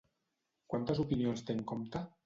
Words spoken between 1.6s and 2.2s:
compte?